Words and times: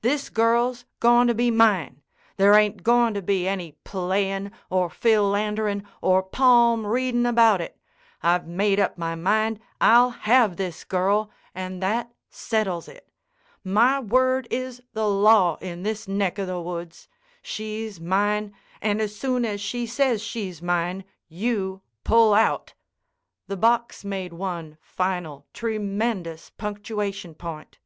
This 0.00 0.30
girl's 0.30 0.86
goin' 0.98 1.26
to 1.26 1.34
be 1.34 1.50
mine. 1.50 2.00
There 2.38 2.54
ain't 2.54 2.82
going 2.82 3.12
to 3.12 3.20
be 3.20 3.46
any 3.46 3.72
playing, 3.84 4.50
or 4.70 4.88
philandering, 4.88 5.84
or 6.00 6.22
palm 6.22 6.86
reading 6.86 7.26
about 7.26 7.60
it. 7.60 7.78
I've 8.22 8.46
made 8.46 8.80
up 8.80 8.96
my 8.96 9.14
mind 9.14 9.60
I'll 9.82 10.08
have 10.08 10.56
this 10.56 10.84
girl, 10.84 11.30
and 11.54 11.82
that 11.82 12.14
settles 12.30 12.88
it. 12.88 13.06
My 13.62 14.00
word 14.00 14.48
is 14.50 14.82
the 14.94 15.06
law 15.06 15.56
in 15.60 15.82
this 15.82 16.08
neck 16.08 16.38
o' 16.38 16.46
the 16.46 16.62
woods. 16.62 17.06
She's 17.42 18.00
mine, 18.00 18.54
and 18.80 19.02
as 19.02 19.14
soon 19.14 19.44
as 19.44 19.60
she 19.60 19.84
says 19.86 20.22
she's 20.22 20.62
mine, 20.62 21.04
you 21.28 21.82
pull 22.04 22.32
out." 22.32 22.72
The 23.48 23.58
box 23.58 24.02
made 24.02 24.32
one 24.32 24.78
final, 24.80 25.44
tremendous 25.52 26.48
punctuation 26.56 27.34
point. 27.34 27.76